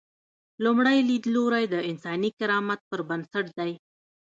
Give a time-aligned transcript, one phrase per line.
[0.63, 3.71] لومړی لیدلوری د انساني کرامت پر بنسټ دی.